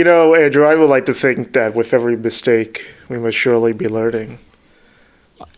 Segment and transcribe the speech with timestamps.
[0.00, 3.74] You know, Andrew, I would like to think that with every mistake, we must surely
[3.74, 4.38] be learning.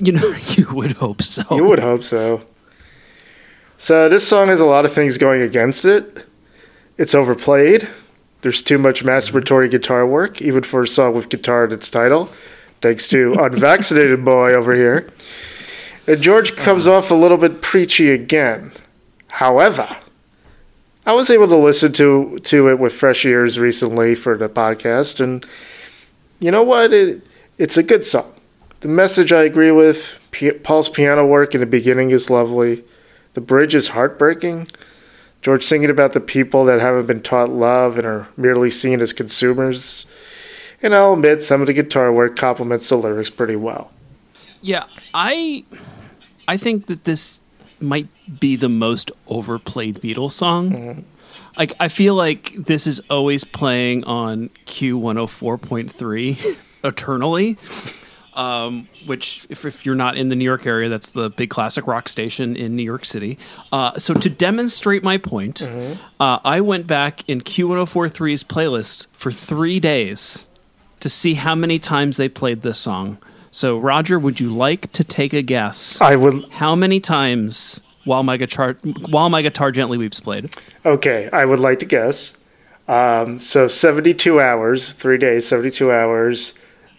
[0.01, 1.45] You know, you would hope so.
[1.53, 2.43] You would hope so.
[3.77, 6.27] So, this song has a lot of things going against it.
[6.99, 7.89] It's overplayed.
[8.41, 12.25] There's too much masturbatory guitar work, even for a song with guitar in its title,
[12.81, 15.09] thanks to Unvaccinated Boy over here.
[16.09, 16.97] And George comes uh-huh.
[16.97, 18.73] off a little bit preachy again.
[19.29, 19.99] However,
[21.05, 25.21] I was able to listen to to it with fresh ears recently for the podcast,
[25.21, 25.45] and
[26.39, 26.93] you know what?
[26.93, 27.27] It,
[27.59, 28.33] it's a good song.
[28.81, 30.19] The message I agree with.
[30.63, 32.83] Paul's piano work in the beginning is lovely.
[33.35, 34.69] The bridge is heartbreaking.
[35.43, 39.13] George singing about the people that haven't been taught love and are merely seen as
[39.13, 40.07] consumers.
[40.83, 43.91] And I'll admit, some of the guitar work complements the lyrics pretty well.
[44.63, 45.65] Yeah, I
[46.49, 47.42] I think that this
[47.83, 48.09] might
[48.41, 51.05] be the most overplayed Beatles song.
[51.57, 57.59] Like I feel like this is always playing on Q104.3 eternally.
[58.35, 61.87] Um, which, if, if you're not in the New York area, that's the big classic
[61.87, 63.39] rock station in New York City.
[63.71, 69.79] Uh, so, to demonstrate my point, uh, I went back in Q1043's playlist for three
[69.81, 70.49] days
[71.01, 73.19] to see how many times they played this song.
[73.53, 76.01] So, Roger, would you like to take a guess?
[76.01, 76.49] I would.
[76.53, 78.79] How many times while my guitar
[79.11, 80.55] while my guitar gently weeps played?
[80.87, 82.35] Okay, I would like to guess.
[82.89, 86.55] Um, so 72 hours, three days, 72 hours.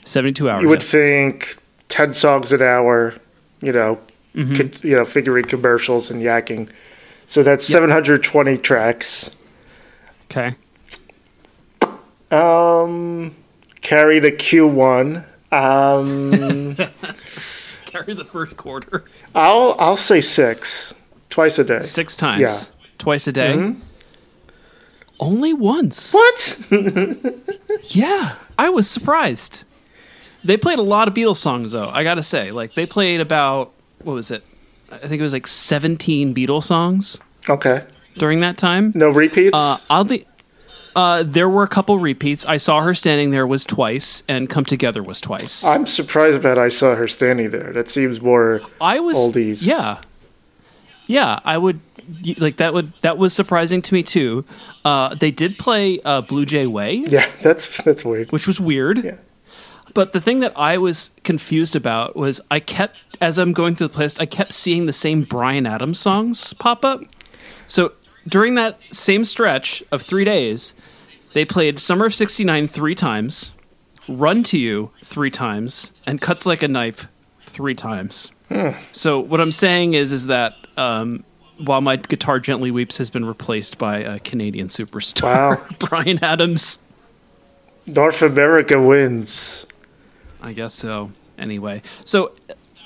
[0.06, 0.62] Seventy two hours.
[0.62, 0.92] You would yes.
[0.92, 1.58] think
[1.90, 3.16] 10 songs an hour,
[3.62, 4.00] you know,
[4.36, 6.70] co- you know, figuring commercials and yakking.
[7.26, 9.32] So that's 720 tracks.
[10.26, 10.56] okay.
[12.32, 13.34] Um,
[13.82, 15.26] carry the Q1.
[15.54, 16.76] Um,
[17.86, 19.04] Carry the first quarter
[19.36, 20.94] I'll I'll say six,
[21.30, 21.82] twice a day.
[21.84, 22.42] six times.
[22.42, 22.60] Yeah.
[22.98, 23.54] Twice a day.
[23.54, 23.80] Mhm.
[25.20, 26.12] Only once.
[26.14, 26.60] What?
[27.90, 29.66] Yeah, I was surprised.
[30.44, 31.90] They played a lot of Beatles songs, though.
[31.90, 33.72] I gotta say, like they played about
[34.04, 34.44] what was it?
[34.92, 37.84] I think it was like seventeen Beatles songs okay.
[38.18, 38.92] during that time.
[38.96, 39.52] No repeats.
[39.58, 40.26] Uh, oddly,
[40.96, 42.46] uh, there were a couple repeats.
[42.46, 45.64] I saw her standing there was twice, and come together was twice.
[45.64, 47.72] I'm surprised that I saw her standing there.
[47.74, 48.62] That seems more.
[48.80, 49.66] I was oldies.
[49.66, 50.02] Yeah,
[51.08, 51.40] yeah.
[51.44, 51.80] I would
[52.38, 52.74] like that.
[52.74, 54.46] Would that was surprising to me too.
[54.86, 56.96] Uh, they did play uh, Blue Jay Way.
[57.08, 58.32] Yeah, that's that's weird.
[58.32, 59.04] which was weird.
[59.04, 59.16] Yeah.
[59.94, 63.90] But the thing that I was confused about was I kept, as I'm going through
[63.90, 67.02] the playlist, I kept seeing the same Bryan Adams songs pop up.
[67.68, 67.94] So
[68.28, 70.74] during that same stretch of three days,
[71.34, 73.52] they played Summer of 69 three times,
[74.08, 77.08] Run to You three times, and Cuts Like a Knife
[77.42, 78.32] three times.
[78.92, 81.24] So what I'm saying is, is that um,
[81.58, 85.24] while my guitar gently weeps has been replaced by a Canadian superstar,
[85.60, 85.66] Wow.
[85.80, 86.78] Bryan Adams.
[87.88, 89.66] North America wins.
[90.42, 91.12] I guess so.
[91.38, 92.34] Anyway, so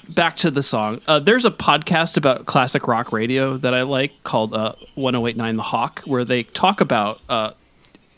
[0.09, 1.01] back to the song.
[1.07, 5.63] Uh, there's a podcast about classic rock radio that I like called uh, 1089 The
[5.63, 7.19] Hawk, where they talk about.
[7.29, 7.51] Uh,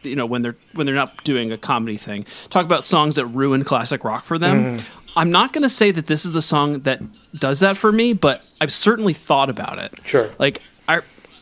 [0.01, 3.25] you know when they're when they're not doing a comedy thing talk about songs that
[3.25, 4.79] ruin classic rock for them
[5.17, 7.01] i'm not going to say that this is the song that
[7.37, 10.29] does that for me but i've certainly thought about it Sure.
[10.39, 10.61] like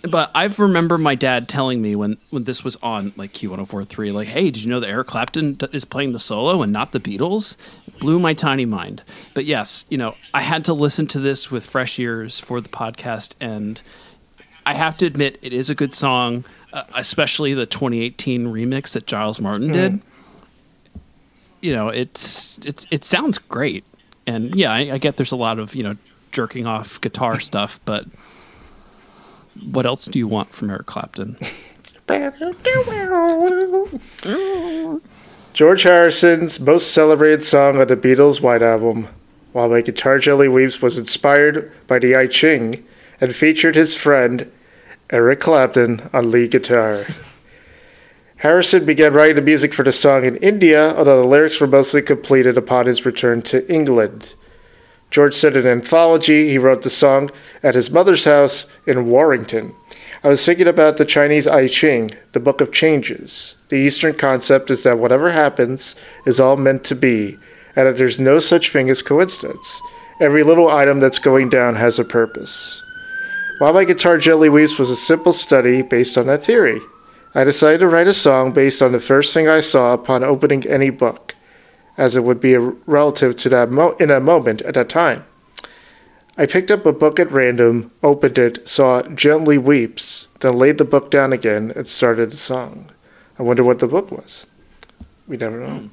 [0.03, 4.27] but I remember my dad telling me when when this was on like Q1043, like,
[4.27, 7.57] "Hey, did you know that Eric Clapton is playing the solo and not the Beatles?"
[7.87, 9.03] It blew my tiny mind.
[9.33, 12.69] But yes, you know, I had to listen to this with fresh ears for the
[12.69, 13.81] podcast, and
[14.65, 19.07] I have to admit, it is a good song, uh, especially the 2018 remix that
[19.07, 20.01] Giles Martin did.
[21.61, 23.83] You know, it's it's it sounds great,
[24.25, 25.95] and yeah, I, I get there's a lot of you know
[26.31, 28.05] jerking off guitar stuff, but
[29.71, 31.37] what else do you want from Eric Clapton?
[35.53, 39.07] George Harrison's most celebrated song on the Beatles' White Album,
[39.53, 42.85] While My Guitar Jelly Weeps, was inspired by the I Ching
[43.19, 44.51] and featured his friend
[45.09, 47.05] Eric Clapton on lead guitar.
[48.37, 52.03] Harrison began writing the music for the song in India, although the lyrics were mostly
[52.03, 54.35] completed upon his return to England.
[55.09, 57.31] George said in an anthology he wrote the song
[57.63, 59.73] at his mother's house in Warrington.
[60.23, 63.55] I was thinking about the Chinese I Ching, the Book of Changes.
[63.69, 65.95] The Eastern concept is that whatever happens
[66.25, 67.37] is all meant to be,
[67.75, 69.81] and that there's no such thing as coincidence.
[70.19, 72.81] Every little item that's going down has a purpose.
[73.59, 76.79] While my guitar gently weeps was a simple study based on that theory.
[77.33, 80.65] I decided to write a song based on the first thing I saw upon opening
[80.65, 81.26] any book,
[81.97, 85.25] as it would be relative to that mo- in a moment at that time.
[86.37, 90.85] I picked up a book at random, opened it, saw Gently Weeps, then laid the
[90.85, 92.91] book down again and started the song.
[93.39, 94.45] I wonder what the book was.
[95.27, 95.89] We never know.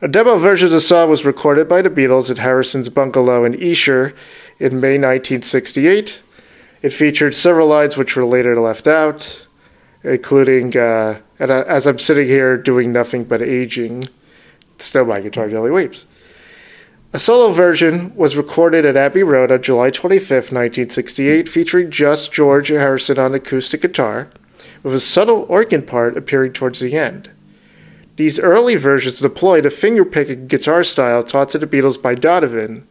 [0.00, 3.62] A demo version of the song was recorded by the Beatles at Harrison's bungalow in
[3.62, 4.14] Esher
[4.58, 6.20] in May 1968.
[6.82, 9.46] It featured several lines which were later left out,
[10.02, 14.04] including, uh, and uh, as I'm sitting here doing nothing but aging,
[14.94, 16.06] my guitar jelly weeps.
[17.12, 22.68] A solo version was recorded at Abbey Road on July 25, 1968, featuring just George
[22.68, 24.30] Harrison on acoustic guitar,
[24.82, 27.30] with a subtle organ part appearing towards the end.
[28.16, 32.86] These early versions deployed a finger-picking guitar style taught to the Beatles by Donovan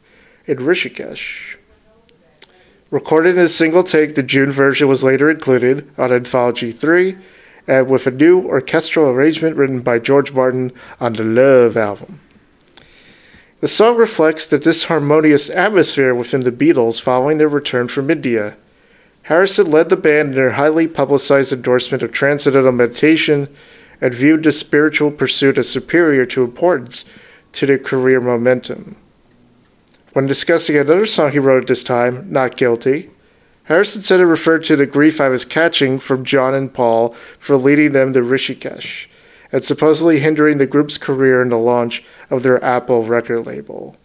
[0.45, 1.57] in Rishikesh.
[2.89, 7.17] Recorded in a single take, the June version was later included on Anthology 3,
[7.67, 12.19] and with a new orchestral arrangement written by George Martin on the Love album.
[13.61, 18.57] The song reflects the disharmonious atmosphere within the Beatles following their return from India.
[19.23, 23.47] Harrison led the band in their highly publicized endorsement of transcendental meditation
[24.01, 27.05] and viewed the spiritual pursuit as superior to importance
[27.53, 28.97] to their career momentum.
[30.11, 33.11] When discussing another song he wrote at this time, Not Guilty,
[33.65, 37.55] Harrison said it referred to the grief I was catching from John and Paul for
[37.55, 39.07] leading them to Rishikesh
[39.53, 43.95] and supposedly hindering the group's career in the launch of their Apple record label.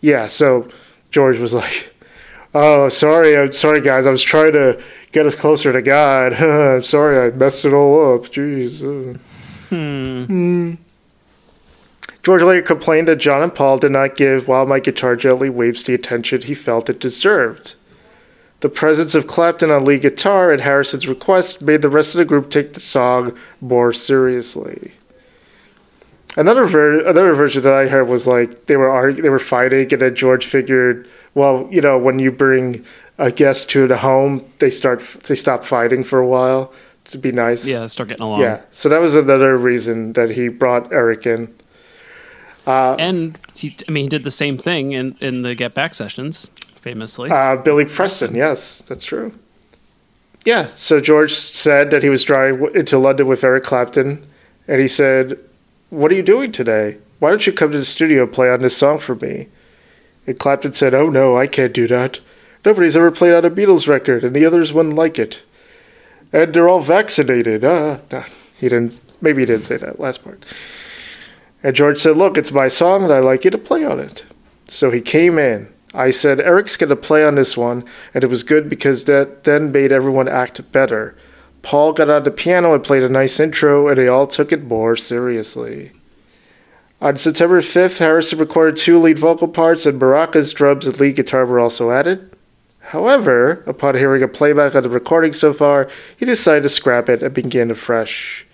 [0.00, 0.68] Yeah, so
[1.10, 1.94] George was like,
[2.54, 4.06] "Oh, sorry, I'm sorry, guys.
[4.06, 4.82] I was trying to
[5.12, 6.34] get us closer to God.
[6.34, 8.24] I'm sorry, I messed it all up.
[8.24, 9.18] Jeez."
[9.70, 10.74] Hmm.
[12.22, 15.84] George later complained that John and Paul did not give While My Guitar Gently Weeps
[15.84, 17.76] the attention he felt it deserved.
[18.60, 22.24] The presence of Clapton on lead guitar at Harrison's request made the rest of the
[22.26, 24.92] group take the song more seriously.
[26.36, 29.92] Another ver- another version that I heard was like they were argue- they were fighting,
[29.92, 32.84] and then George figured, well, you know, when you bring
[33.18, 36.72] a guest to the home, they start they stop fighting for a while
[37.04, 37.66] to be nice.
[37.66, 38.42] Yeah, start getting along.
[38.42, 41.52] Yeah, so that was another reason that he brought Eric in.
[42.66, 45.94] Uh, and he, I mean, he did the same thing in in the Get Back
[45.94, 47.30] sessions, famously.
[47.30, 49.32] Uh, Billy Preston, yes, that's true.
[50.44, 54.26] Yeah, so George said that he was driving into London with Eric Clapton,
[54.66, 55.38] and he said,
[55.90, 56.98] What are you doing today?
[57.18, 59.48] Why don't you come to the studio and play on this song for me?
[60.26, 62.20] And Clapton said, Oh no, I can't do that.
[62.64, 65.42] Nobody's ever played on a Beatles record, and the others wouldn't like it.
[66.32, 67.64] And they're all vaccinated.
[67.64, 68.24] Uh, nah,
[68.56, 70.44] he didn't, maybe he didn't say that last part.
[71.62, 74.24] And George said, Look, it's my song, and I'd like you to play on it.
[74.68, 75.68] So he came in.
[75.94, 77.84] I said, Eric's going to play on this one,
[78.14, 81.16] and it was good because that then made everyone act better.
[81.62, 84.64] Paul got on the piano and played a nice intro, and they all took it
[84.64, 85.92] more seriously.
[87.00, 91.44] On September 5th, Harrison recorded two lead vocal parts, and Baraka's drums and lead guitar
[91.44, 92.30] were also added.
[92.80, 97.22] However, upon hearing a playback of the recording so far, he decided to scrap it
[97.22, 98.46] and begin afresh.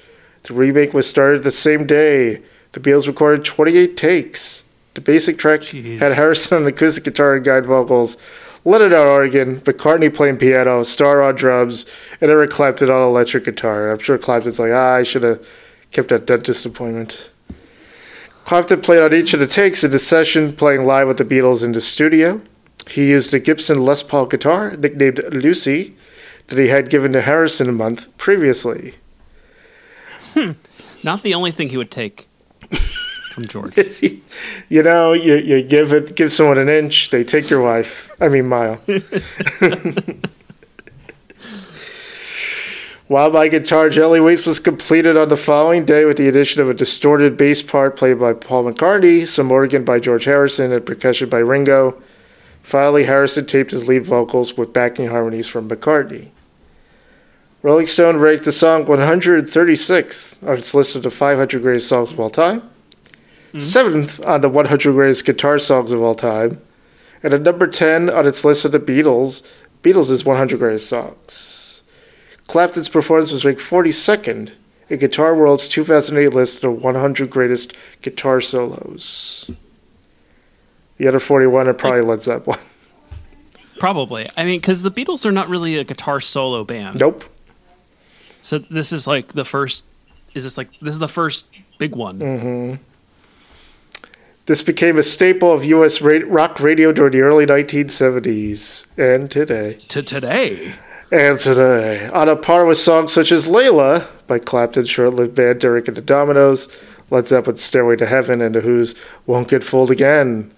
[0.44, 2.43] The remake was started the same day.
[2.73, 4.62] The Beatles recorded 28 takes.
[4.97, 5.99] The basic track Jeez.
[5.99, 8.17] had Harrison on acoustic guitar and guide vocals,
[8.65, 11.85] Lennon on organ, McCartney playing piano, Starr on drums,
[12.23, 13.93] and Eric Clapton on electric guitar.
[13.93, 15.47] I'm sure Clapton's like, ah, I should have
[15.93, 17.31] kept that dentist appointment.
[18.47, 21.62] Clapton played on each of the takes in the session, playing live with the Beatles
[21.62, 22.41] in the studio.
[22.88, 25.95] He used a Gibson Les Paul guitar, nicknamed Lucy,
[26.47, 28.95] that he had given to Harrison a month previously.
[31.03, 32.29] Not the only thing he would take
[33.37, 33.76] from George.
[34.71, 38.11] you know, you, you give it give someone an inch, they take your wife.
[38.21, 38.81] I mean mile.
[43.09, 46.69] While my guitar Jelly Weeps was completed on the following day with the addition of
[46.69, 51.28] a distorted bass part played by Paul McCartney, some organ by George Harrison, and percussion
[51.28, 52.02] by Ringo.
[52.62, 56.31] Finally, Harrison taped his lead vocals with backing harmonies from McCartney.
[57.62, 62.19] Rolling Stone ranked the song 136th on its list of the 500 greatest songs of
[62.19, 62.62] all time,
[63.49, 63.59] Mm-hmm.
[63.61, 66.61] seventh on the 100 greatest guitar songs of all time,
[67.23, 69.47] and at number 10 on its list of the Beatles,
[69.83, 71.83] Beatles' 100 greatest songs.
[72.49, 74.53] Clapton's performance was ranked 42nd
[74.88, 79.50] in Guitar World's 2008 list of 100 greatest guitar solos.
[80.99, 82.59] The other 41 are probably Led Zeppelin.
[83.79, 84.26] Probably.
[84.38, 86.99] I mean, because the Beatles are not really a guitar solo band.
[86.99, 87.25] Nope.
[88.41, 89.85] So this is like the first.
[90.35, 92.19] Is this like this is the first big one?
[92.19, 92.83] Mm-hmm.
[94.47, 96.00] This became a staple of U.S.
[96.00, 99.75] ra- rock radio during the early 1970s and today.
[99.88, 100.75] To today.
[101.11, 105.88] And today, on a par with songs such as Layla by Clapton's short-lived band Derek
[105.88, 106.69] and the Dominos,
[107.11, 108.95] Led Zeppelin's Stairway to Heaven, and The Who's
[109.26, 110.50] Won't Get Fooled Again.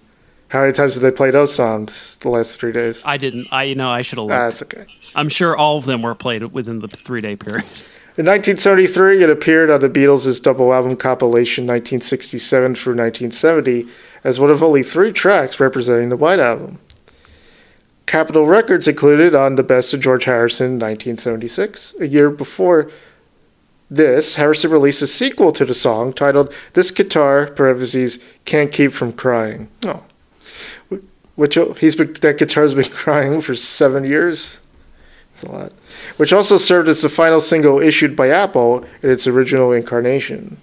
[0.49, 3.03] How many times did they play those songs the last three days?
[3.05, 3.47] I didn't.
[3.51, 4.85] I you know I should have Ah, that's okay.
[5.13, 7.65] I'm sure all of them were played within the three day period.
[8.17, 13.87] In 1973, it appeared on the Beatles' double album compilation 1967 through 1970
[14.23, 16.79] as one of only three tracks representing the White Album.
[18.07, 21.93] Capitol Records included on The Best of George Harrison 1976.
[21.99, 22.89] A year before
[23.91, 29.13] this, Harrison released a sequel to the song titled This Guitar, parentheses, Can't Keep From
[29.13, 29.69] Crying.
[29.85, 30.03] Oh.
[31.35, 34.57] Which oh, he's been, that guitar's been crying for seven years.
[35.43, 35.71] A lot.
[36.17, 40.57] Which also served as the final single issued by Apple in its original incarnation.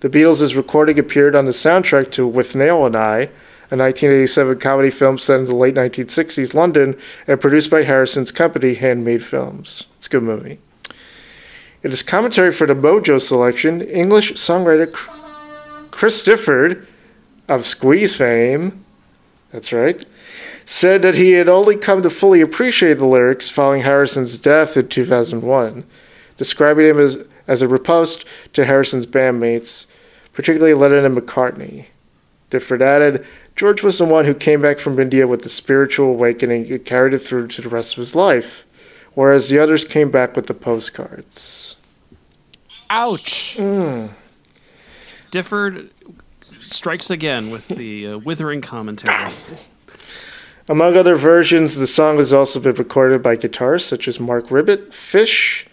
[0.00, 3.30] The Beatles' recording appeared on the soundtrack to Withnail and I,
[3.70, 8.74] a 1987 comedy film set in the late 1960s London and produced by Harrison's company,
[8.74, 9.86] Handmade Films.
[9.96, 10.58] It's a good movie.
[11.82, 14.92] In his commentary for the Mojo selection, English songwriter
[15.90, 16.86] Chris Difford
[17.48, 18.84] of Squeeze fame,
[19.52, 20.04] that's right,
[20.68, 24.86] said that he had only come to fully appreciate the lyrics following Harrison's death in
[24.86, 25.82] 2001,
[26.36, 29.86] describing him as, as a riposte to Harrison's bandmates,
[30.34, 31.86] particularly Lennon and McCartney.
[32.50, 36.70] Difford added, George was the one who came back from India with the spiritual awakening
[36.70, 38.66] and carried it through to the rest of his life,
[39.14, 41.76] whereas the others came back with the postcards.
[42.90, 43.56] Ouch.
[43.58, 44.12] Mm.
[45.32, 45.88] Difford
[46.60, 49.32] strikes again with the uh, withering commentary.
[50.70, 54.92] Among other versions, the song has also been recorded by guitarists such as Mark Ribbett,
[54.92, 55.66] Fish,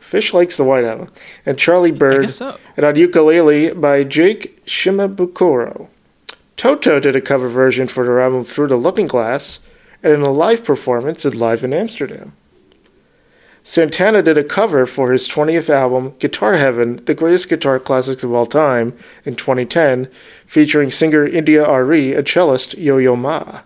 [0.00, 1.12] Fish likes the White Album,
[1.46, 2.56] and Charlie Byrd, so.
[2.76, 5.88] and on ukulele by Jake Shimabukuro.
[6.56, 9.60] Toto did a cover version for their album Through the Looking Glass,
[10.02, 12.32] and in a live performance at Live in Amsterdam.
[13.62, 18.32] Santana did a cover for his 20th album, Guitar Heaven, the greatest guitar classics of
[18.32, 18.92] all time,
[19.24, 20.08] in 2010,
[20.46, 23.60] featuring singer India.Arie and cellist Yo Yo Ma.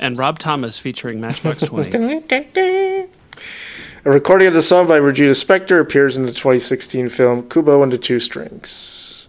[0.00, 1.96] And Rob Thomas featuring Matchbox 20.
[2.56, 7.92] A recording of the song by Regina Spektor appears in the 2016 film Kubo and
[7.92, 9.28] the Two Strings.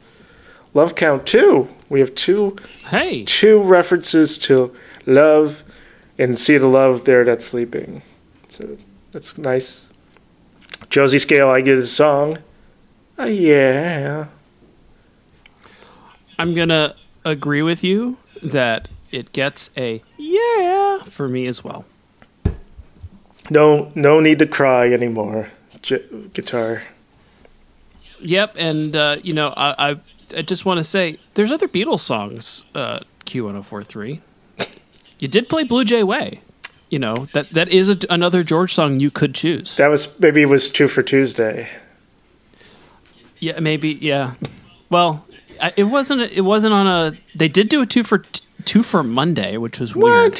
[0.73, 1.67] Love Count 2.
[1.89, 4.73] We have two hey, two references to
[5.05, 5.65] love
[6.17, 8.01] and see the love there that's sleeping.
[8.47, 8.77] So
[9.11, 9.89] that's nice.
[10.89, 12.37] Josie Scale, I get his song.
[13.17, 14.27] Oh, yeah.
[16.39, 21.85] I'm gonna agree with you that it gets a yeah for me as well.
[23.49, 25.51] No, no need to cry anymore.
[25.81, 26.83] J- guitar.
[28.19, 29.99] Yep, and uh, you know, I I,
[30.37, 32.65] I just want to say there's other Beatles songs.
[32.75, 34.19] Uh, Q1043.
[35.19, 36.41] You did play Blue Jay Way.
[36.89, 39.77] You know that that is a, another George song you could choose.
[39.77, 41.69] That was maybe it was two for Tuesday.
[43.39, 43.91] yeah, maybe.
[44.01, 44.33] Yeah.
[44.89, 45.25] Well,
[45.61, 46.21] I, it wasn't.
[46.21, 47.17] It wasn't on a.
[47.33, 48.25] They did do a two for
[48.65, 50.39] two for Monday, which was weird.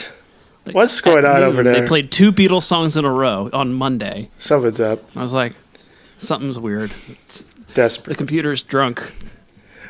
[0.64, 0.74] What?
[0.74, 1.82] What's going on noon, over there?
[1.82, 4.30] They played two Beatles songs in a row on Monday.
[4.38, 5.00] Something's up.
[5.16, 5.54] I was like,
[6.20, 6.92] something's weird.
[6.92, 8.10] The Desperate.
[8.14, 9.14] The computer's drunk.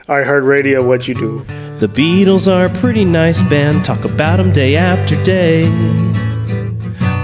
[0.07, 0.85] I heard radio.
[0.85, 1.43] What'd you do?
[1.79, 5.67] The Beatles are a pretty nice band, talk about them day after day.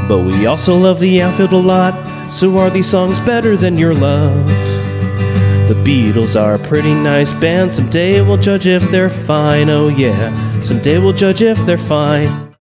[0.08, 3.94] But we also love the outfield a lot, so are these songs better than your
[3.94, 4.48] love?
[5.68, 10.32] The Beatles are a pretty nice band, someday we'll judge if they're fine, oh yeah,
[10.64, 12.47] someday we'll judge if they're fine.